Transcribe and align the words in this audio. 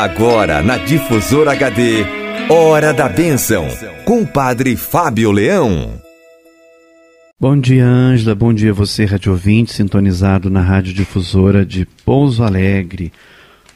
Agora 0.00 0.62
na 0.62 0.76
Difusora 0.76 1.50
HD, 1.50 2.04
Hora 2.48 2.94
da 2.94 3.08
Bênção, 3.08 3.66
com 4.04 4.22
o 4.22 4.26
Padre 4.26 4.76
Fábio 4.76 5.32
Leão. 5.32 6.00
Bom 7.38 7.58
dia, 7.58 7.84
Ângela. 7.84 8.32
Bom 8.32 8.54
dia, 8.54 8.72
você, 8.72 9.04
rádio 9.04 9.32
ouvinte, 9.32 9.72
sintonizado 9.72 10.48
na 10.48 10.62
Rádio 10.62 10.94
Difusora 10.94 11.66
de 11.66 11.84
Pouso 12.04 12.44
Alegre. 12.44 13.12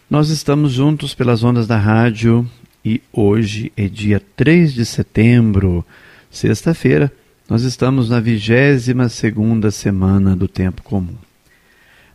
Nós 0.09 0.29
estamos 0.29 0.71
juntos 0.71 1.13
pelas 1.13 1.43
ondas 1.43 1.67
da 1.67 1.77
rádio 1.77 2.49
e 2.85 3.03
hoje 3.13 3.73
é 3.77 3.89
dia 3.89 4.23
3 4.37 4.73
de 4.75 4.87
setembro, 4.87 5.85
sexta-feira. 6.31 7.11
Nós 7.51 7.63
estamos 7.63 8.09
na 8.09 8.21
22 8.21 9.11
segunda 9.11 9.73
semana 9.73 10.37
do 10.37 10.47
tempo 10.47 10.83
comum. 10.83 11.17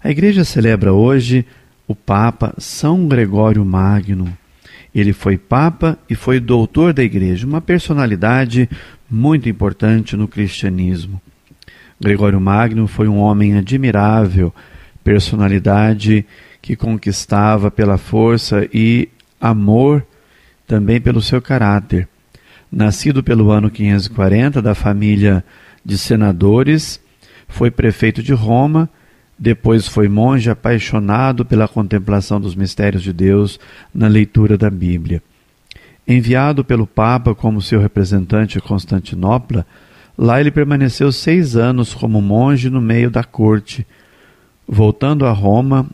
A 0.02 0.10
igreja 0.10 0.46
celebra 0.46 0.94
hoje 0.94 1.46
o 1.88 1.96
Papa 1.96 2.54
São 2.58 3.08
Gregório 3.08 3.64
Magno. 3.64 4.38
Ele 4.94 5.14
foi 5.14 5.38
Papa 5.38 5.98
e 6.10 6.16
foi 6.16 6.40
doutor 6.40 6.94
da 6.94 7.04
Igreja, 7.04 7.48
uma 7.48 7.62
personalidade 7.62 8.70
muito 9.10 9.48
importante 9.48 10.16
no 10.18 10.28
cristianismo. 10.28 11.22
Gregório 12.00 12.40
Magno 12.42 12.88
foi 12.88 13.08
um 13.08 13.18
homem 13.18 13.58
admirável, 13.58 14.54
personalidade 15.04 16.26
que 16.62 16.76
conquistava 16.76 17.72
pela 17.72 17.98
força 17.98 18.68
e 18.74 19.08
amor 19.40 20.06
também 20.68 21.00
pelo 21.00 21.22
seu 21.22 21.42
caráter. 21.42 22.08
Nascido 22.72 23.24
pelo 23.24 23.50
ano 23.50 23.70
540 23.72 24.62
da 24.62 24.76
família 24.76 25.44
de 25.84 25.98
senadores, 25.98 27.00
foi 27.48 27.72
prefeito 27.72 28.22
de 28.22 28.34
Roma 28.34 28.90
depois 29.38 29.88
foi 29.88 30.08
monge 30.08 30.50
apaixonado 30.50 31.46
pela 31.46 31.68
contemplação 31.68 32.42
dos 32.42 32.56
mistérios 32.56 33.04
de 33.04 33.14
Deus 33.14 33.60
na 33.94 34.08
leitura 34.08 34.58
da 34.58 34.70
Bíblia. 34.70 35.22
Enviado 36.08 36.64
pelo 36.64 36.88
Papa 36.88 37.36
como 37.36 37.62
seu 37.62 37.80
representante 37.80 38.58
em 38.58 38.62
Constantinopla, 38.62 39.66
lá 40.18 40.40
ele 40.40 40.50
permaneceu 40.50 41.12
seis 41.12 41.56
anos 41.56 41.94
como 41.94 42.22
monge 42.22 42.70
no 42.70 42.82
meio 42.82 43.12
da 43.12 43.24
corte. 43.24 43.86
Voltando 44.68 45.26
a 45.26 45.32
Roma 45.32 45.86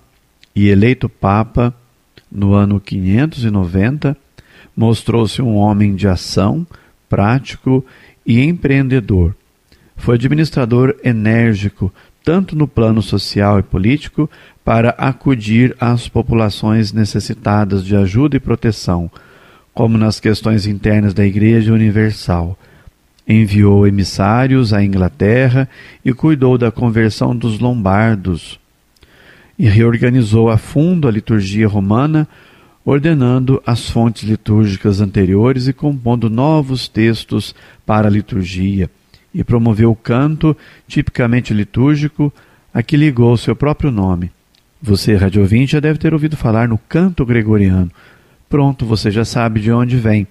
e 0.55 0.69
eleito 0.69 1.09
Papa 1.09 1.73
no 2.31 2.53
ano 2.53 2.79
590, 2.79 4.15
mostrou-se 4.75 5.41
um 5.41 5.55
homem 5.55 5.95
de 5.95 6.07
ação, 6.07 6.65
prático 7.09 7.85
e 8.25 8.39
empreendedor. 8.41 9.35
Foi 9.95 10.15
administrador 10.15 10.95
enérgico 11.03 11.93
tanto 12.23 12.55
no 12.55 12.67
plano 12.67 13.01
social 13.01 13.59
e 13.59 13.63
político, 13.63 14.29
para 14.63 14.91
acudir 14.91 15.75
às 15.79 16.07
populações 16.07 16.93
necessitadas 16.93 17.83
de 17.83 17.95
ajuda 17.95 18.37
e 18.37 18.39
proteção, 18.39 19.11
como 19.73 19.97
nas 19.97 20.19
questões 20.19 20.65
internas 20.65 21.13
da 21.13 21.25
Igreja 21.25 21.73
Universal. 21.73 22.57
Enviou 23.27 23.85
emissários 23.85 24.73
à 24.73 24.83
Inglaterra 24.83 25.67
e 26.03 26.13
cuidou 26.13 26.57
da 26.57 26.71
conversão 26.71 27.35
dos 27.35 27.59
lombardos. 27.59 28.59
E 29.59 29.67
reorganizou 29.67 30.49
a 30.49 30.57
fundo 30.57 31.07
a 31.07 31.11
liturgia 31.11 31.67
romana, 31.67 32.27
ordenando 32.85 33.61
as 33.65 33.89
fontes 33.89 34.23
litúrgicas 34.23 34.99
anteriores 34.99 35.67
e 35.67 35.73
compondo 35.73 36.29
novos 36.29 36.87
textos 36.87 37.53
para 37.85 38.07
a 38.07 38.11
liturgia 38.11 38.89
e 39.33 39.43
promoveu 39.43 39.91
o 39.91 39.95
canto, 39.95 40.55
tipicamente 40.87 41.53
litúrgico, 41.53 42.31
a 42.73 42.83
que 42.83 42.97
ligou 42.97 43.35
seu 43.37 43.55
próprio 43.55 43.91
nome. 43.91 44.31
Você, 44.81 45.15
radiovinte, 45.15 45.73
já 45.73 45.79
deve 45.79 45.97
ter 45.97 46.13
ouvido 46.13 46.35
falar 46.35 46.67
no 46.67 46.77
canto 46.77 47.25
gregoriano. 47.25 47.89
Pronto, 48.49 48.85
você 48.85 49.09
já 49.09 49.23
sabe 49.23 49.59
de 49.59 49.71
onde 49.71 49.97
vem. 49.97 50.27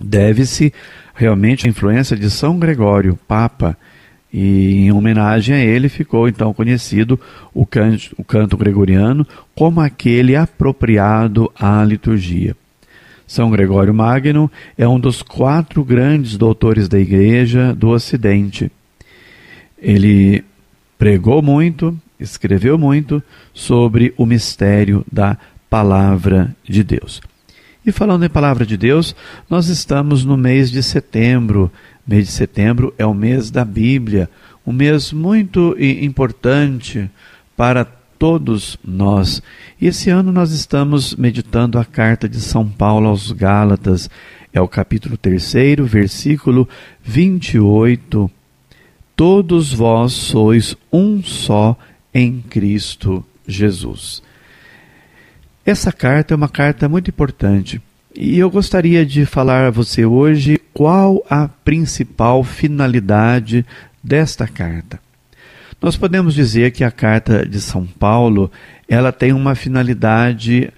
Deve-se 0.00 0.72
realmente 1.14 1.66
à 1.66 1.70
influência 1.70 2.16
de 2.16 2.30
São 2.30 2.58
Gregório, 2.58 3.18
Papa, 3.26 3.76
e 4.32 4.86
em 4.86 4.92
homenagem 4.92 5.54
a 5.54 5.58
ele 5.58 5.88
ficou 5.88 6.26
então 6.26 6.54
conhecido 6.54 7.20
o 7.52 7.66
canto, 7.66 8.14
o 8.16 8.24
canto 8.24 8.56
gregoriano 8.56 9.26
como 9.54 9.80
aquele 9.80 10.34
apropriado 10.34 11.52
à 11.54 11.84
liturgia. 11.84 12.56
São 13.26 13.50
Gregório 13.50 13.94
Magno 13.94 14.50
é 14.76 14.86
um 14.86 14.98
dos 14.98 15.22
quatro 15.22 15.84
grandes 15.84 16.36
doutores 16.36 16.88
da 16.88 16.98
Igreja 16.98 17.74
do 17.74 17.88
Ocidente. 17.88 18.70
Ele 19.78 20.44
pregou 20.98 21.42
muito, 21.42 21.98
escreveu 22.20 22.78
muito 22.78 23.22
sobre 23.52 24.12
o 24.16 24.26
mistério 24.26 25.04
da 25.10 25.36
Palavra 25.68 26.54
de 26.62 26.84
Deus. 26.84 27.20
E 27.84 27.90
falando 27.90 28.24
em 28.24 28.30
Palavra 28.30 28.64
de 28.64 28.76
Deus, 28.76 29.16
nós 29.50 29.68
estamos 29.68 30.24
no 30.24 30.36
mês 30.36 30.70
de 30.70 30.82
setembro. 30.82 31.72
mês 32.06 32.26
de 32.26 32.32
setembro 32.32 32.94
é 32.96 33.04
o 33.04 33.14
mês 33.14 33.50
da 33.50 33.64
Bíblia, 33.64 34.30
um 34.64 34.72
mês 34.72 35.12
muito 35.12 35.74
importante 35.78 37.10
para 37.56 37.84
todos 38.22 38.78
nós. 38.84 39.42
E 39.80 39.88
esse 39.88 40.08
ano 40.08 40.30
nós 40.30 40.52
estamos 40.52 41.16
meditando 41.16 41.76
a 41.76 41.84
carta 41.84 42.28
de 42.28 42.40
São 42.40 42.68
Paulo 42.68 43.08
aos 43.08 43.32
Gálatas, 43.32 44.08
é 44.52 44.60
o 44.60 44.68
capítulo 44.68 45.16
3, 45.16 45.54
versículo 45.82 46.68
28. 47.02 48.30
Todos 49.16 49.74
vós 49.74 50.12
sois 50.12 50.76
um 50.92 51.20
só 51.20 51.76
em 52.14 52.40
Cristo 52.42 53.24
Jesus. 53.44 54.22
Essa 55.66 55.90
carta 55.90 56.32
é 56.32 56.36
uma 56.36 56.48
carta 56.48 56.88
muito 56.88 57.10
importante 57.10 57.82
e 58.14 58.38
eu 58.38 58.48
gostaria 58.48 59.04
de 59.04 59.26
falar 59.26 59.66
a 59.66 59.70
você 59.72 60.06
hoje 60.06 60.60
qual 60.72 61.26
a 61.28 61.48
principal 61.48 62.44
finalidade 62.44 63.66
desta 64.00 64.46
carta. 64.46 65.00
Nós 65.82 65.96
podemos 65.96 66.32
dizer 66.32 66.70
que 66.70 66.84
a 66.84 66.92
carta 66.92 67.44
de 67.44 67.60
São 67.60 67.84
Paulo 67.84 68.52
ela 68.88 69.10
tem 69.10 69.32
uma 69.32 69.56
finalidade 69.56 70.72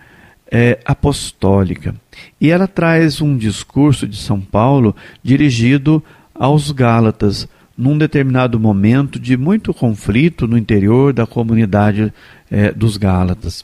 é, 0.50 0.78
apostólica 0.82 1.94
e 2.41 2.50
ela 2.50 2.66
traz 2.66 3.20
um 3.20 3.37
discurso 3.37 4.09
de 4.09 4.16
São 4.16 4.41
Paulo 4.41 4.97
dirigido 5.22 6.03
aos 6.34 6.70
Gálatas 6.70 7.47
num 7.76 7.98
determinado 7.98 8.59
momento 8.59 9.20
de 9.20 9.37
muito 9.37 9.75
conflito 9.75 10.47
no 10.47 10.56
interior 10.56 11.12
da 11.12 11.26
comunidade 11.26 12.10
é, 12.50 12.72
dos 12.72 12.97
Gálatas. 12.97 13.62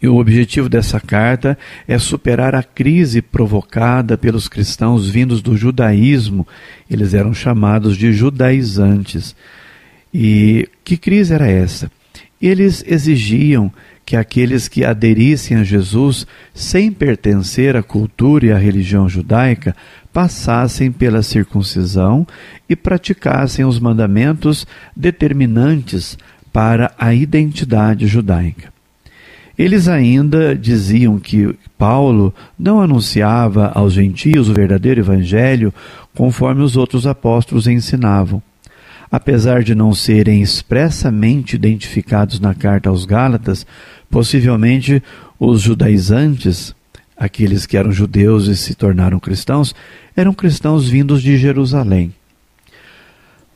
E 0.00 0.06
o 0.06 0.16
objetivo 0.16 0.68
dessa 0.68 1.00
carta 1.00 1.58
é 1.88 1.98
superar 1.98 2.54
a 2.54 2.62
crise 2.62 3.20
provocada 3.20 4.16
pelos 4.16 4.46
cristãos 4.46 5.08
vindos 5.08 5.42
do 5.42 5.56
judaísmo. 5.56 6.46
Eles 6.88 7.14
eram 7.14 7.34
chamados 7.34 7.96
de 7.96 8.12
judaizantes. 8.12 9.34
E 10.14 10.68
que 10.84 10.96
crise 10.96 11.34
era 11.34 11.48
essa? 11.48 11.90
Eles 12.40 12.84
exigiam 12.86 13.72
que 14.06 14.16
aqueles 14.16 14.68
que 14.68 14.84
aderissem 14.84 15.56
a 15.56 15.64
Jesus 15.64 16.24
sem 16.54 16.92
pertencer 16.92 17.74
à 17.74 17.82
cultura 17.82 18.46
e 18.46 18.52
à 18.52 18.58
religião 18.58 19.08
judaica 19.08 19.74
passassem 20.12 20.92
pela 20.92 21.20
circuncisão 21.22 22.24
e 22.68 22.76
praticassem 22.76 23.64
os 23.64 23.80
mandamentos 23.80 24.64
determinantes 24.94 26.16
para 26.52 26.92
a 26.96 27.12
identidade 27.12 28.06
judaica. 28.06 28.72
Eles 29.58 29.88
ainda 29.88 30.54
diziam 30.54 31.18
que 31.18 31.56
Paulo 31.76 32.32
não 32.56 32.80
anunciava 32.80 33.72
aos 33.74 33.94
gentios 33.94 34.48
o 34.48 34.54
verdadeiro 34.54 35.00
evangelho 35.00 35.74
conforme 36.14 36.62
os 36.62 36.76
outros 36.76 37.04
apóstolos 37.04 37.66
ensinavam 37.66 38.40
apesar 39.14 39.62
de 39.62 39.76
não 39.76 39.94
serem 39.94 40.42
expressamente 40.42 41.54
identificados 41.54 42.40
na 42.40 42.52
carta 42.52 42.88
aos 42.88 43.04
Gálatas, 43.04 43.64
possivelmente 44.10 45.00
os 45.38 45.60
judaizantes, 45.60 46.74
aqueles 47.16 47.64
que 47.64 47.76
eram 47.76 47.92
judeus 47.92 48.48
e 48.48 48.56
se 48.56 48.74
tornaram 48.74 49.20
cristãos, 49.20 49.72
eram 50.16 50.34
cristãos 50.34 50.88
vindos 50.88 51.22
de 51.22 51.38
Jerusalém. 51.38 52.12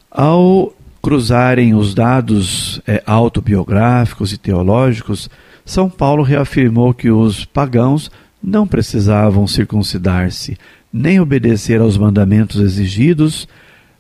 Ao 0.09 0.73
cruzarem 1.03 1.75
os 1.75 1.93
dados 1.93 2.81
é, 2.87 3.03
autobiográficos 3.05 4.33
e 4.33 4.39
teológicos, 4.39 5.29
São 5.65 5.91
Paulo 5.91 6.23
reafirmou 6.23 6.95
que 6.95 7.11
os 7.11 7.45
pagãos 7.45 8.13
não 8.41 8.65
precisavam 8.65 9.45
circuncidar-se, 9.49 10.57
nem 10.93 11.19
obedecer 11.19 11.81
aos 11.81 11.99
mandamentos 11.99 12.61
exigidos 12.61 13.49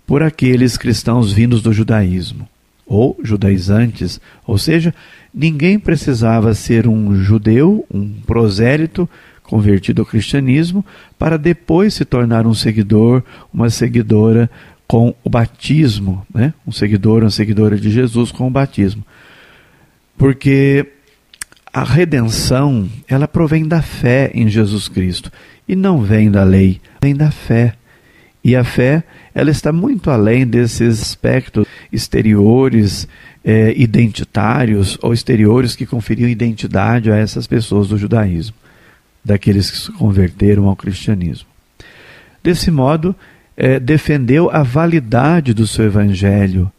por 0.08 0.22
aqueles 0.22 0.78
cristãos 0.78 1.30
vindos 1.34 1.60
do 1.60 1.70
judaísmo, 1.70 2.48
ou 2.86 3.20
judaizantes, 3.22 4.18
ou 4.46 4.56
seja, 4.56 4.94
ninguém 5.34 5.78
precisava 5.78 6.54
ser 6.54 6.88
um 6.88 7.14
judeu, 7.14 7.84
um 7.92 8.14
prosélito, 8.26 9.06
convertido 9.42 10.00
ao 10.00 10.06
cristianismo, 10.06 10.82
para 11.18 11.36
depois 11.36 11.92
se 11.92 12.06
tornar 12.06 12.46
um 12.46 12.54
seguidor, 12.54 13.22
uma 13.52 13.68
seguidora 13.68 14.50
com 14.86 15.14
o 15.22 15.28
batismo, 15.28 16.26
né? 16.34 16.54
um 16.66 16.72
seguidor, 16.72 17.22
uma 17.22 17.30
seguidora 17.30 17.76
de 17.76 17.90
Jesus 17.90 18.32
com 18.32 18.46
o 18.46 18.50
batismo. 18.50 19.04
Porque 20.16 20.86
a 21.70 21.84
redenção, 21.84 22.88
ela 23.06 23.28
provém 23.28 23.68
da 23.68 23.82
fé 23.82 24.30
em 24.32 24.48
Jesus 24.48 24.88
Cristo 24.88 25.30
e 25.68 25.76
não 25.76 26.00
vem 26.00 26.30
da 26.30 26.44
lei, 26.44 26.80
vem 27.02 27.14
da 27.14 27.30
fé. 27.30 27.74
E 28.48 28.56
a 28.56 28.64
fé, 28.64 29.04
ela 29.34 29.50
está 29.50 29.70
muito 29.72 30.10
além 30.10 30.46
desses 30.46 31.02
aspectos 31.02 31.66
exteriores, 31.92 33.06
eh, 33.44 33.74
identitários 33.76 34.96
ou 35.02 35.12
exteriores 35.12 35.76
que 35.76 35.84
conferiam 35.84 36.30
identidade 36.30 37.12
a 37.12 37.16
essas 37.16 37.46
pessoas 37.46 37.88
do 37.88 37.98
judaísmo, 37.98 38.56
daqueles 39.22 39.70
que 39.70 39.76
se 39.76 39.92
converteram 39.92 40.66
ao 40.66 40.74
cristianismo. 40.74 41.46
Desse 42.42 42.70
modo, 42.70 43.14
eh, 43.54 43.78
defendeu 43.78 44.48
a 44.50 44.62
validade 44.62 45.52
do 45.52 45.66
seu 45.66 45.84
evangelho 45.84 46.72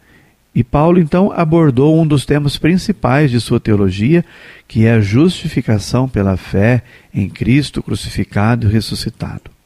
e 0.56 0.64
Paulo 0.64 1.00
então 1.00 1.32
abordou 1.32 2.02
um 2.02 2.08
dos 2.08 2.26
temas 2.26 2.58
principais 2.58 3.30
de 3.30 3.40
sua 3.40 3.60
teologia, 3.60 4.26
que 4.68 4.88
é 4.88 4.94
a 4.94 5.02
justificação 5.02 6.10
pela 6.10 6.36
fé 6.36 6.82
em 7.14 7.30
Cristo 7.30 7.84
crucificado 7.84 8.68
e 8.68 8.72
ressuscitado. 8.72 9.59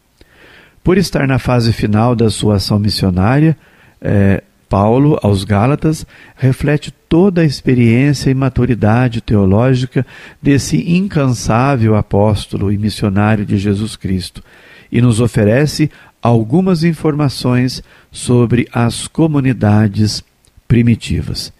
Por 0.83 0.97
estar 0.97 1.27
na 1.27 1.39
fase 1.39 1.71
final 1.71 2.15
da 2.15 2.29
sua 2.29 2.55
ação 2.55 2.77
missionária, 2.77 3.57
eh, 4.01 4.43
Paulo, 4.67 5.19
aos 5.21 5.43
Gálatas, 5.43 6.05
reflete 6.35 6.91
toda 7.07 7.41
a 7.41 7.45
experiência 7.45 8.31
e 8.31 8.33
maturidade 8.33 9.21
teológica 9.21 10.05
desse 10.41 10.77
incansável 10.91 11.95
apóstolo 11.95 12.71
e 12.71 12.77
missionário 12.77 13.45
de 13.45 13.57
Jesus 13.57 13.95
Cristo 13.95 14.43
e 14.91 14.99
nos 14.99 15.21
oferece 15.21 15.91
algumas 16.21 16.83
informações 16.83 17.83
sobre 18.11 18.67
as 18.73 19.07
comunidades 19.07 20.23
primitivas. 20.67 21.53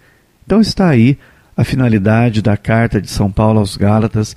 Então 0.44 0.60
está 0.60 0.88
aí 0.88 1.16
a 1.56 1.62
finalidade 1.62 2.42
da 2.42 2.56
carta 2.56 3.00
de 3.00 3.08
São 3.08 3.30
Paulo 3.30 3.60
aos 3.60 3.76
Gálatas 3.76 4.36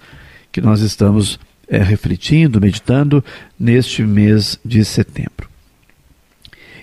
que 0.52 0.62
nós 0.62 0.82
estamos 0.82 1.40
é, 1.68 1.78
refletindo, 1.80 2.62
meditando 2.62 3.24
neste 3.60 4.04
mês 4.04 4.60
de 4.64 4.84
setembro. 4.86 5.50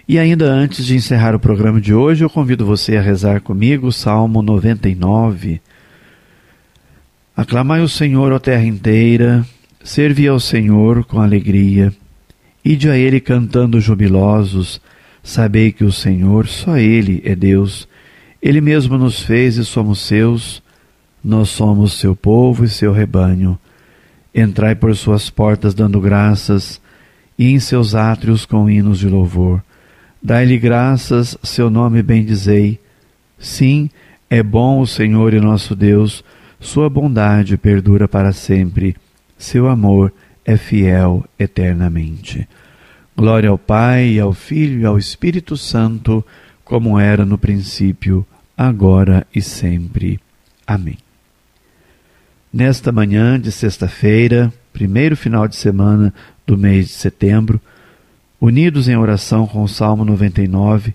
E 0.06 0.18
ainda 0.18 0.46
antes 0.46 0.84
de 0.84 0.94
encerrar 0.94 1.34
o 1.34 1.40
programa 1.40 1.80
de 1.80 1.94
hoje, 1.94 2.24
eu 2.24 2.30
convido 2.30 2.66
você 2.66 2.96
a 2.96 3.00
rezar 3.00 3.40
comigo 3.40 3.86
o 3.86 3.92
Salmo 3.92 4.42
99. 4.42 5.60
Aclamai 7.36 7.80
o 7.80 7.88
Senhor, 7.88 8.32
ó 8.32 8.38
terra 8.38 8.64
inteira, 8.64 9.44
servi 9.82 10.28
ao 10.28 10.38
Senhor 10.38 11.04
com 11.04 11.20
alegria, 11.20 11.92
ide 12.64 12.90
a 12.90 12.96
Ele 12.96 13.18
cantando 13.20 13.80
jubilosos, 13.80 14.80
Sabei 15.24 15.72
que 15.72 15.82
o 15.82 15.90
Senhor, 15.90 16.46
só 16.46 16.76
Ele 16.76 17.22
é 17.24 17.34
Deus. 17.34 17.88
Ele 18.42 18.60
mesmo 18.60 18.98
nos 18.98 19.22
fez 19.22 19.56
e 19.56 19.64
somos 19.64 20.00
seus. 20.00 20.62
Nós 21.24 21.48
somos 21.48 21.94
seu 21.94 22.14
povo 22.14 22.62
e 22.62 22.68
seu 22.68 22.92
rebanho. 22.92 23.58
Entrai 24.34 24.74
por 24.74 24.94
suas 24.96 25.30
portas 25.30 25.74
dando 25.74 26.00
graças, 26.00 26.80
e 27.38 27.50
em 27.50 27.58
seus 27.58 27.94
átrios 27.94 28.46
com 28.46 28.68
hinos 28.68 28.98
de 28.98 29.08
louvor. 29.08 29.62
Dai-lhe 30.22 30.58
graças, 30.58 31.36
seu 31.42 31.68
nome 31.68 32.02
bendizei. 32.02 32.80
Sim, 33.38 33.90
é 34.30 34.42
bom 34.42 34.80
o 34.80 34.86
Senhor 34.86 35.34
e 35.34 35.40
nosso 35.40 35.76
Deus, 35.76 36.24
sua 36.58 36.88
bondade 36.88 37.56
perdura 37.56 38.08
para 38.08 38.32
sempre, 38.32 38.96
seu 39.36 39.68
amor 39.68 40.12
é 40.44 40.56
fiel 40.56 41.24
eternamente. 41.38 42.48
Glória 43.16 43.50
ao 43.50 43.58
Pai, 43.58 44.18
ao 44.18 44.32
Filho 44.32 44.80
e 44.80 44.86
ao 44.86 44.98
Espírito 44.98 45.56
Santo, 45.56 46.24
como 46.64 46.98
era 46.98 47.24
no 47.24 47.38
princípio, 47.38 48.26
agora 48.56 49.26
e 49.34 49.40
sempre. 49.42 50.18
Amém. 50.66 51.03
Nesta 52.56 52.92
manhã 52.92 53.40
de 53.40 53.50
sexta-feira, 53.50 54.54
primeiro 54.72 55.16
final 55.16 55.48
de 55.48 55.56
semana 55.56 56.14
do 56.46 56.56
mês 56.56 56.86
de 56.86 56.92
setembro, 56.92 57.60
unidos 58.40 58.88
em 58.88 58.96
oração 58.96 59.44
com 59.44 59.64
o 59.64 59.68
Salmo 59.68 60.04
99, 60.04 60.94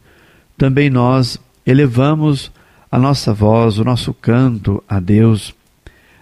também 0.57 0.89
nós 0.89 1.37
elevamos 1.65 2.49
a 2.89 2.97
nossa 2.97 3.33
voz, 3.33 3.77
o 3.77 3.83
nosso 3.83 4.13
canto 4.13 4.81
a 4.87 5.01
Deus, 5.01 5.53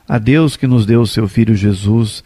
a 0.10 0.18
Deus 0.18 0.58
que 0.58 0.66
nos 0.66 0.88
deu 0.88 1.02
o 1.02 1.08
seu 1.08 1.28
Filho 1.28 1.54
Jesus, 1.54 2.24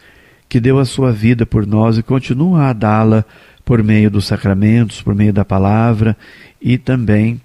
que 0.48 0.58
deu 0.58 0.78
a 0.78 0.86
sua 0.86 1.12
vida 1.12 1.44
por 1.44 1.66
nós 1.66 1.98
e 1.98 2.02
continua 2.02 2.70
a 2.70 2.72
dá-la 2.72 3.26
por 3.62 3.82
meio 3.82 4.10
dos 4.10 4.26
sacramentos, 4.26 5.02
por 5.02 5.14
meio 5.14 5.34
da 5.34 5.44
palavra 5.44 6.16
e 6.58 6.78
também 6.78 7.38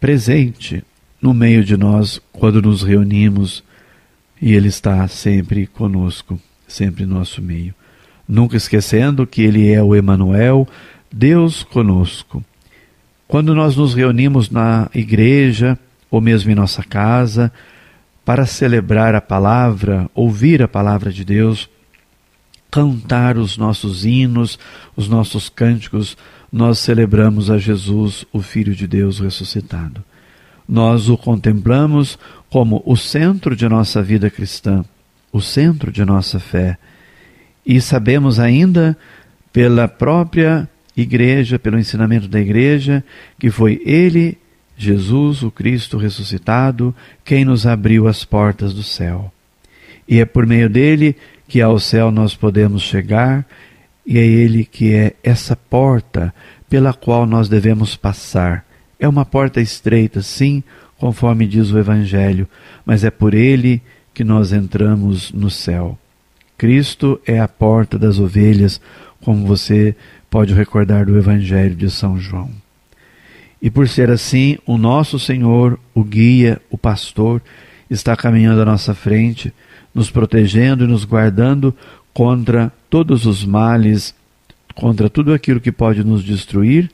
presente 0.00 0.82
no 1.20 1.34
meio 1.34 1.62
de 1.62 1.76
nós 1.76 2.18
quando 2.32 2.62
nos 2.62 2.82
reunimos 2.82 3.62
e 4.42 4.54
Ele 4.54 4.66
está 4.66 5.06
sempre 5.06 5.68
conosco, 5.68 6.38
sempre 6.66 7.06
no 7.06 7.14
nosso 7.14 7.40
meio. 7.40 7.72
Nunca 8.26 8.56
esquecendo 8.56 9.24
que 9.24 9.40
Ele 9.40 9.70
é 9.72 9.80
o 9.80 9.94
Emanuel, 9.94 10.66
Deus 11.12 11.62
conosco. 11.62 12.44
Quando 13.28 13.54
nós 13.54 13.76
nos 13.76 13.94
reunimos 13.94 14.50
na 14.50 14.90
igreja 14.92 15.78
ou 16.10 16.20
mesmo 16.20 16.50
em 16.50 16.56
nossa 16.56 16.82
casa 16.82 17.52
para 18.24 18.44
celebrar 18.44 19.14
a 19.14 19.20
palavra, 19.20 20.10
ouvir 20.12 20.60
a 20.60 20.66
palavra 20.66 21.12
de 21.12 21.24
Deus, 21.24 21.70
cantar 22.68 23.38
os 23.38 23.56
nossos 23.56 24.04
hinos, 24.04 24.58
os 24.96 25.08
nossos 25.08 25.48
cânticos, 25.48 26.16
nós 26.50 26.80
celebramos 26.80 27.48
a 27.48 27.58
Jesus, 27.58 28.24
o 28.32 28.42
Filho 28.42 28.74
de 28.74 28.88
Deus 28.88 29.20
ressuscitado. 29.20 30.02
Nós 30.68 31.08
o 31.08 31.16
contemplamos 31.16 32.18
como 32.52 32.82
o 32.84 32.98
centro 32.98 33.56
de 33.56 33.66
nossa 33.66 34.02
vida 34.02 34.28
cristã, 34.28 34.84
o 35.32 35.40
centro 35.40 35.90
de 35.90 36.04
nossa 36.04 36.38
fé. 36.38 36.76
E 37.64 37.80
sabemos 37.80 38.38
ainda, 38.38 38.94
pela 39.50 39.88
própria 39.88 40.68
Igreja, 40.94 41.58
pelo 41.58 41.78
ensinamento 41.78 42.28
da 42.28 42.38
Igreja, 42.38 43.02
que 43.38 43.50
foi 43.50 43.80
Ele, 43.86 44.36
Jesus, 44.76 45.42
o 45.42 45.50
Cristo 45.50 45.96
ressuscitado, 45.96 46.94
quem 47.24 47.42
nos 47.42 47.66
abriu 47.66 48.06
as 48.06 48.22
portas 48.22 48.74
do 48.74 48.82
céu. 48.82 49.32
E 50.06 50.20
é 50.20 50.26
por 50.26 50.46
meio 50.46 50.68
dele 50.68 51.16
que 51.48 51.62
ao 51.62 51.78
céu 51.78 52.10
nós 52.10 52.34
podemos 52.34 52.82
chegar, 52.82 53.46
e 54.06 54.18
é 54.18 54.26
Ele 54.26 54.66
que 54.66 54.92
é 54.92 55.14
essa 55.24 55.56
porta 55.56 56.34
pela 56.68 56.92
qual 56.92 57.24
nós 57.24 57.48
devemos 57.48 57.96
passar. 57.96 58.62
É 59.00 59.08
uma 59.08 59.24
porta 59.24 59.58
estreita, 59.58 60.20
sim, 60.20 60.62
conforme 61.02 61.48
diz 61.48 61.72
o 61.72 61.78
Evangelho, 61.80 62.46
mas 62.86 63.02
é 63.02 63.10
por 63.10 63.34
Ele 63.34 63.82
que 64.14 64.22
nós 64.22 64.52
entramos 64.52 65.32
no 65.32 65.50
céu. 65.50 65.98
Cristo 66.56 67.20
é 67.26 67.40
a 67.40 67.48
porta 67.48 67.98
das 67.98 68.20
ovelhas, 68.20 68.80
como 69.20 69.44
você 69.44 69.96
pode 70.30 70.54
recordar 70.54 71.06
do 71.06 71.18
Evangelho 71.18 71.74
de 71.74 71.90
São 71.90 72.20
João. 72.20 72.48
E 73.60 73.68
por 73.68 73.88
ser 73.88 74.12
assim, 74.12 74.58
o 74.64 74.78
nosso 74.78 75.18
Senhor, 75.18 75.76
o 75.92 76.04
guia, 76.04 76.62
o 76.70 76.78
pastor, 76.78 77.42
está 77.90 78.16
caminhando 78.16 78.62
à 78.62 78.64
nossa 78.64 78.94
frente, 78.94 79.52
nos 79.92 80.08
protegendo 80.08 80.84
e 80.84 80.86
nos 80.86 81.04
guardando 81.04 81.74
contra 82.14 82.72
todos 82.88 83.26
os 83.26 83.44
males, 83.44 84.14
contra 84.72 85.10
tudo 85.10 85.34
aquilo 85.34 85.60
que 85.60 85.72
pode 85.72 86.04
nos 86.04 86.22
destruir. 86.22 86.88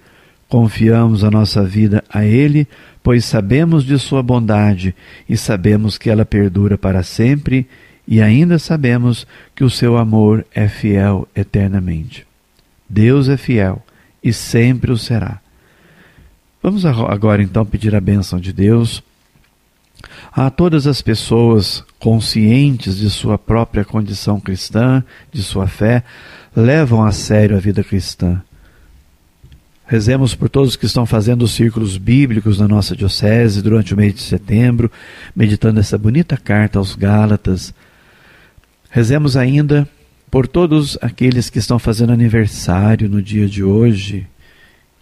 Confiamos 0.49 1.25
a 1.25 1.31
nossa 1.31 1.63
vida 1.63 2.03
a 2.09 2.25
Ele, 2.25 2.67
pois 3.03 3.25
sabemos 3.25 3.85
de 3.85 3.99
Sua 3.99 4.23
bondade 4.23 4.95
e 5.29 5.37
sabemos 5.37 5.99
que 5.99 6.09
ela 6.09 6.25
perdura 6.25 6.79
para 6.79 7.03
sempre, 7.03 7.69
e 8.07 8.23
ainda 8.23 8.59
sabemos 8.59 9.27
que 9.55 9.63
o 9.63 9.69
seu 9.69 9.99
amor 9.99 10.47
é 10.55 10.67
fiel 10.67 11.29
eternamente. 11.37 12.27
Deus 12.89 13.29
é 13.29 13.37
fiel 13.37 13.83
e 14.25 14.33
sempre 14.33 14.91
o 14.91 14.97
será. 14.97 15.41
Vamos 16.63 16.87
agora 16.87 17.43
então 17.43 17.67
pedir 17.67 17.95
a 17.95 18.01
bênção 18.01 18.41
de 18.41 18.51
Deus 18.51 19.03
a 20.33 20.49
todas 20.51 20.87
as 20.87 21.03
pessoas 21.03 21.85
conscientes 21.99 22.97
de 22.97 23.11
sua 23.11 23.37
própria 23.37 23.85
condição 23.85 24.41
cristã, 24.41 25.05
de 25.33 25.43
sua 25.43 25.67
fé, 25.67 26.03
levam 26.57 27.05
a 27.05 27.13
sério 27.13 27.57
a 27.57 27.61
vida 27.61 27.85
cristã. 27.85 28.43
Rezemos 29.89 30.35
por 30.35 30.51
todos 30.51 30.77
que 30.77 30.85
estão 30.85 31.07
fazendo 31.07 31.43
os 31.43 31.53
círculos 31.53 31.97
bíblicos 31.97 32.59
na 32.61 32.69
nossa 32.69 32.95
diocese 32.95 33.63
durante 33.63 33.95
o 33.95 33.97
mês 33.97 34.15
de 34.15 34.21
setembro, 34.21 34.93
meditando 35.35 35.81
essa 35.81 35.97
bonita 35.97 36.37
carta 36.37 36.79
aos 36.79 36.95
Gálatas. 36.95 37.73
Rezemos 38.91 39.35
ainda 39.35 39.89
por 40.31 40.47
todos 40.47 40.99
aqueles 41.01 41.49
que 41.49 41.59
estão 41.59 41.79
fazendo 41.79 42.13
aniversário 42.13 43.09
no 43.09 43.23
dia 43.23 43.49
de 43.49 43.65
hoje. 43.65 44.27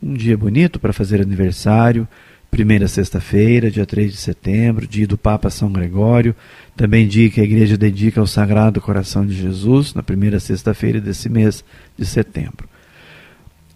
Um 0.01 0.15
dia 0.15 0.39
bonito 0.39 0.79
para 0.79 0.93
fazer 0.93 1.21
aniversário 1.21 2.07
primeira 2.49 2.89
sexta-feira, 2.89 3.71
dia 3.71 3.85
3 3.85 4.13
de 4.13 4.17
setembro, 4.17 4.87
dia 4.87 5.07
do 5.07 5.19
Papa 5.19 5.51
São 5.51 5.71
Gregório, 5.71 6.35
também 6.75 7.07
dia 7.07 7.29
que 7.29 7.41
a 7.41 7.45
igreja 7.45 7.77
dedica 7.77 8.21
ao 8.21 8.27
Sagrado 8.27 8.81
Coração 8.81 9.27
de 9.27 9.35
Jesus, 9.35 9.93
na 9.93 10.03
primeira 10.03 10.41
sexta-feira 10.41 11.01
desse 11.01 11.29
mês 11.29 11.65
de 11.99 12.07
setembro. 12.07 12.69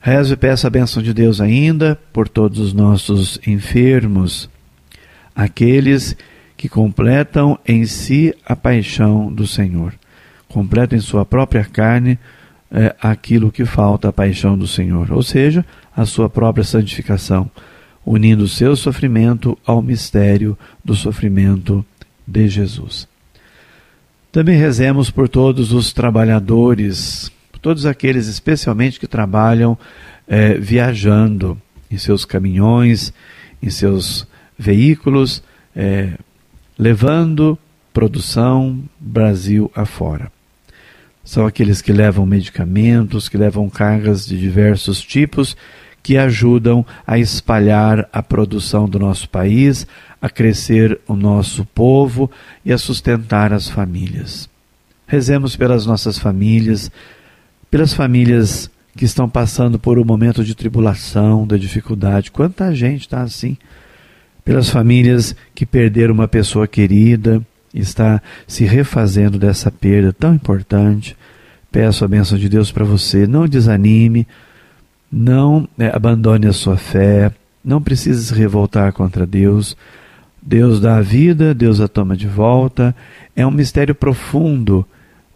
Rezo 0.01 0.33
e 0.33 0.37
peço 0.37 0.67
a 0.67 0.71
bênção 0.71 1.03
de 1.03 1.13
Deus 1.13 1.43
ainda 1.43 1.99
por 2.11 2.27
todos 2.27 2.59
os 2.59 2.73
nossos 2.73 3.39
enfermos, 3.47 4.49
aqueles 5.37 6.17
que 6.57 6.71
completam 6.71 7.59
em 7.69 7.85
si 7.85 8.35
a 8.47 8.57
paixão 8.57 9.31
do 9.31 9.47
Senhor. 9.47 9.93
Completam 10.49 10.99
em 10.99 11.03
sua 11.03 11.27
própria 11.27 11.65
carne 11.65 12.19
é, 12.71 12.97
aquilo 13.01 13.53
que 13.53 13.67
falta 13.67 14.09
à 14.09 14.13
paixão 14.13 14.57
do 14.57 14.67
Senhor, 14.67 15.13
ou 15.13 15.23
seja, 15.23 15.67
a 15.95 16.07
sua 16.07 16.31
própria 16.31 16.65
santificação, 16.65 17.51
unindo 18.05 18.45
o 18.45 18.49
seu 18.49 18.75
sofrimento 18.77 19.59
ao 19.67 19.83
mistério 19.83 20.57
do 20.83 20.95
sofrimento 20.95 21.85
de 22.27 22.49
Jesus. 22.49 23.07
Também 24.33 24.57
rezemos 24.57 25.11
por 25.11 25.29
todos 25.29 25.73
os 25.73 25.93
trabalhadores, 25.93 27.31
todos 27.61 27.87
aqueles 27.87 28.27
especialmente 28.27 28.99
que 28.99 29.07
trabalham 29.07 29.79
é, 30.27 30.55
viajando 30.55 31.61
em 31.91 31.99
seus 31.99 32.25
caminhões, 32.25 33.13
em 33.63 33.71
seus 33.71 34.27
veículos, 34.59 35.43
é, 35.75 36.13
levando 36.79 37.59
produção 37.93 38.83
Brasil 38.99 39.71
afora. 39.75 40.31
São 41.25 41.47
aqueles 41.47 41.83
que 41.83 41.93
levam 41.93 42.25
medicamentos, 42.25 43.29
que 43.29 43.37
levam 43.37 43.69
cargas 43.69 44.27
de 44.27 44.39
diversos 44.39 45.03
tipos, 45.03 45.57
que 46.03 46.17
ajudam 46.17 46.85
a 47.07 47.19
espalhar 47.19 48.09
a 48.13 48.23
produção 48.23 48.89
do 48.89 48.99
nosso 48.99 49.29
país, 49.29 49.87
a 50.21 50.29
crescer 50.29 50.99
o 51.07 51.15
nosso 51.15 51.65
povo 51.67 52.31
e 52.65 52.73
a 52.73 52.79
sustentar 52.79 53.53
as 53.53 53.69
famílias. 53.69 54.49
Rezemos 55.07 55.57
pelas 55.57 55.85
nossas 55.85 56.19
famílias, 56.19 56.91
pelas 57.71 57.93
famílias 57.93 58.71
que 58.97 59.05
estão 59.05 59.29
passando 59.29 59.79
por 59.79 59.99
um 59.99 60.05
momento 60.05 60.45
de 60.45 60.55
tribulação, 60.55 61.47
de 61.47 61.59
dificuldade. 61.59 62.31
Quanta 62.31 62.75
gente 62.75 63.03
está 63.03 63.23
assim? 63.23 63.57
Pelas 64.45 64.69
famílias 64.69 65.35
que 65.55 65.65
perderam 65.65 66.15
uma 66.15 66.27
pessoa 66.27 66.67
querida, 66.67 67.41
está 67.73 68.21
se 68.47 68.65
refazendo 68.65 69.39
dessa 69.39 69.71
perda 69.71 70.13
tão 70.13 70.35
importante. 70.35 71.17
Peço 71.71 72.05
a 72.05 72.09
bênção 72.09 72.37
de 72.37 72.49
Deus 72.49 72.73
para 72.73 72.85
você. 72.85 73.27
Não 73.27 73.47
desanime, 73.47 74.27
não 75.11 75.69
é, 75.79 75.95
abandone 75.95 76.47
a 76.47 76.53
sua 76.53 76.77
fé, 76.77 77.33
não 77.65 77.81
precise 77.81 78.27
se 78.27 78.35
revoltar 78.35 78.93
contra 78.93 79.27
Deus. 79.27 79.77
Deus 80.43 80.81
dá 80.81 80.97
a 80.97 81.03
vida, 81.03 81.55
Deus 81.55 81.81
a 81.81 81.87
toma 81.87 82.17
de 82.17 82.27
volta. 82.27 82.95
É 83.37 83.47
um 83.47 83.51
mistério 83.51 83.95
profundo. 83.95 84.85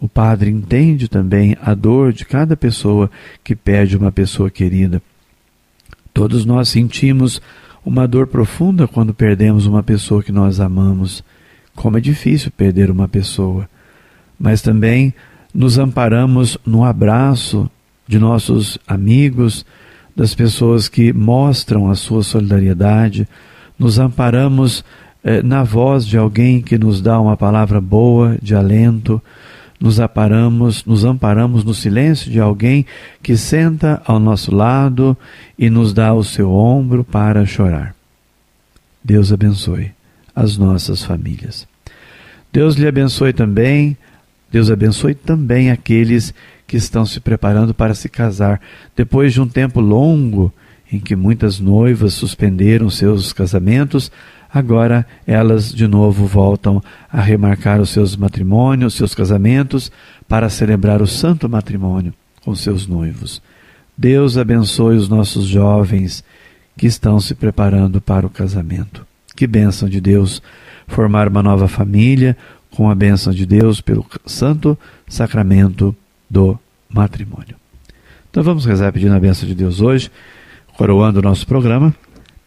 O 0.01 0.09
Padre 0.09 0.51
entende 0.51 1.09
também 1.09 1.57
a 1.63 1.75
dor 1.75 2.13
de 2.13 2.25
cada 2.25 2.57
pessoa 2.57 3.11
que 3.43 3.55
perde 3.55 3.97
uma 3.97 4.13
pessoa 4.13 4.51
querida. 4.51 5.01
Todos 6.13 6.45
nós 6.45 6.69
sentimos 6.69 7.41
uma 7.85 8.07
dor 8.07 8.27
profunda 8.27 8.87
quando 8.87 9.13
perdemos 9.13 9.67
uma 9.67 9.83
pessoa 9.83 10.23
que 10.23 10.33
nós 10.33 10.61
amamos. 10.61 11.25
Como 11.75 11.99
é 11.99 12.01
difícil 12.01 12.51
perder 12.51 12.91
uma 12.91 13.09
pessoa. 13.09 13.69
Mas 14.39 14.63
também 14.63 15.15
nos 15.53 15.79
amparamos 15.79 16.59
no 16.67 16.85
abraço 16.85 17.71
de 18.07 18.19
nossos 18.19 18.79
amigos, 18.87 19.65
das 20.15 20.35
pessoas 20.35 20.89
que 20.89 21.13
mostram 21.13 21.91
a 21.91 21.95
sua 21.95 22.23
solidariedade, 22.23 23.27
nos 23.79 23.99
amparamos 23.99 24.85
eh, 25.25 25.43
na 25.43 25.65
voz 25.65 26.07
de 26.07 26.17
alguém 26.17 26.61
que 26.61 26.79
nos 26.79 27.01
dá 27.01 27.21
uma 27.21 27.37
palavra 27.37 27.81
boa, 27.81 28.39
de 28.41 28.55
alento, 28.55 29.21
nos 29.81 30.00
amparamos, 30.00 30.85
nos 30.85 31.04
amparamos 31.04 31.64
no 31.64 31.75
silêncio 31.75 32.31
de 32.31 32.40
alguém 32.40 32.87
que 33.23 33.37
senta 33.37 34.00
ao 34.04 34.19
nosso 34.19 34.54
lado 34.54 35.16
e 35.59 35.69
nos 35.69 35.93
dá 35.93 36.14
o 36.14 36.25
seu 36.25 36.50
ombro 36.52 37.04
para 37.04 37.45
chorar. 37.45 37.95
Deus 39.02 39.33
abençoe 39.33 39.93
as 40.35 40.57
nossas 40.57 41.04
famílias. 41.04 41.66
Deus 42.52 42.76
lhe 42.76 42.87
abençoe 42.87 43.33
também, 43.33 43.97
Deus 44.50 44.71
abençoe 44.71 45.14
também 45.14 45.71
aqueles 45.71 46.33
que 46.66 46.76
estão 46.76 47.04
se 47.04 47.21
preparando 47.21 47.75
para 47.75 47.95
se 47.95 48.09
casar. 48.09 48.61
Depois 48.97 49.33
de 49.33 49.40
um 49.40 49.49
tempo 49.49 49.81
longo 49.81 50.52
em 50.90 51.00
que 51.00 51.16
muitas 51.16 51.59
noivas 51.59 52.14
suspenderam 52.14 52.88
seus 52.88 53.33
casamentos, 53.33 54.12
agora 54.55 55.05
elas 55.27 55.75
de 55.75 55.89
novo 55.89 56.27
voltam 56.27 56.81
a 57.13 57.21
remarcar 57.21 57.81
os 57.81 57.91
seus 57.91 58.15
matrimônios, 58.15 58.95
seus 58.95 59.13
casamentos, 59.13 59.91
para 60.29 60.49
celebrar 60.49 61.03
o 61.03 61.07
santo 61.09 61.49
matrimônio 61.49 62.15
com 62.45 62.55
seus 62.55 62.87
noivos. 62.87 63.43
Deus 63.99 64.39
abençoe 64.39 64.97
os 64.97 65.09
nossos 65.09 65.47
jovens 65.47 66.23
que 66.77 66.87
estão 66.87 67.19
se 67.19 67.35
preparando 67.35 68.01
para 68.01 68.27
o 68.27 68.31
casamento. 68.31 69.05
Que 69.35 69.47
bênção 69.47 69.89
de 69.89 70.01
Deus 70.01 70.41
formar 70.87 71.29
uma 71.29 71.43
nova 71.43 71.67
família 71.67 72.37
com 72.71 72.89
a 72.89 72.95
bênção 72.95 73.33
de 73.33 73.45
Deus 73.45 73.81
pelo 73.81 74.07
santo 74.25 74.79
sacramento 75.09 75.95
do 76.31 76.59
matrimônio. 76.89 77.57
Então 78.31 78.43
vamos 78.43 78.65
rezar 78.65 78.93
pedindo 78.93 79.15
a 79.15 79.21
bênção 79.21 79.49
de 79.49 79.55
Deus 79.55 79.81
hoje, 79.81 80.11
coroando 80.77 81.21
o 81.21 81.23
nosso 81.23 81.47
programa, 81.47 81.95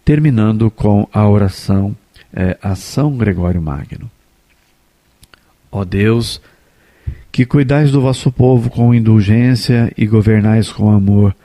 terminando 0.07 0.71
com 0.71 1.05
a 1.11 1.27
oração 1.27 1.93
é, 2.33 2.57
a 2.63 2.75
São 2.75 3.17
Gregório 3.17 3.61
Magno. 3.61 4.09
Ó 5.69 5.83
Deus, 5.83 6.39
que 7.29 7.45
cuidais 7.45 7.91
do 7.91 7.99
vosso 7.99 8.31
povo 8.31 8.69
com 8.69 8.95
indulgência 8.95 9.91
e 9.97 10.07
governais 10.07 10.71
com 10.71 10.89
amor, 10.89 11.35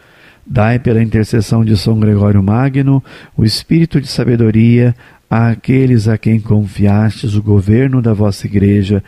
dai 0.47 0.79
pela 0.79 1.03
intercessão 1.03 1.65
de 1.65 1.77
São 1.77 1.99
Gregório 1.99 2.41
Magno 2.41 3.03
o 3.37 3.45
espírito 3.45 4.01
de 4.01 4.07
sabedoria 4.07 4.95
àqueles 5.29 6.07
a 6.07 6.17
quem 6.17 6.39
confiastes 6.39 7.35
o 7.35 7.43
governo 7.43 8.01
da 8.01 8.13
vossa 8.13 8.47
Igreja, 8.47 9.03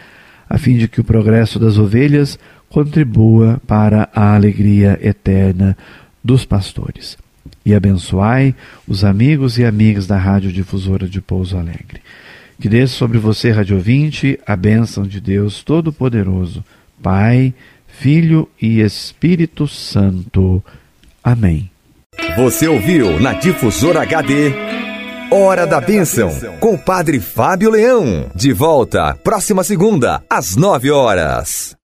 a 0.50 0.58
fim 0.58 0.76
de 0.76 0.88
que 0.88 1.00
o 1.00 1.04
progresso 1.04 1.60
das 1.60 1.78
ovelhas 1.78 2.40
contribua 2.68 3.62
para 3.68 4.08
a 4.12 4.34
alegria 4.34 4.98
eterna 5.00 5.78
dos 6.24 6.44
pastores. 6.44 7.16
E 7.64 7.74
abençoai 7.74 8.54
os 8.86 9.04
amigos 9.04 9.58
e 9.58 9.64
amigas 9.64 10.06
da 10.06 10.18
Rádio 10.18 10.52
Difusora 10.52 11.08
de 11.08 11.20
Pouso 11.20 11.56
Alegre. 11.56 12.02
Que 12.60 12.68
desça 12.68 12.94
sobre 12.94 13.18
você, 13.18 13.50
Rádio 13.50 13.76
Ouvinte, 13.76 14.38
a 14.46 14.54
bênção 14.54 15.04
de 15.04 15.20
Deus 15.20 15.62
Todo-Poderoso, 15.62 16.64
Pai, 17.02 17.54
Filho 17.86 18.48
e 18.60 18.80
Espírito 18.80 19.66
Santo. 19.66 20.62
Amém. 21.22 21.70
Você 22.36 22.68
ouviu 22.68 23.18
na 23.18 23.32
Difusora 23.32 24.02
HD 24.02 24.52
Hora 25.30 25.66
da 25.66 25.80
Bênção, 25.80 26.30
com 26.60 26.74
o 26.74 26.78
Padre 26.78 27.18
Fábio 27.18 27.70
Leão. 27.70 28.30
De 28.34 28.52
volta, 28.52 29.18
próxima 29.24 29.64
segunda, 29.64 30.22
às 30.30 30.54
nove 30.54 30.90
horas. 30.90 31.76